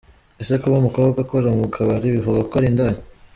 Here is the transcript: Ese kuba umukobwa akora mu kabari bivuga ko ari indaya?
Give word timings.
Ese 0.41 0.53
kuba 0.61 0.75
umukobwa 0.79 1.19
akora 1.23 1.49
mu 1.59 1.67
kabari 1.75 2.07
bivuga 2.15 2.39
ko 2.49 2.53
ari 2.59 2.67
indaya? 2.71 2.99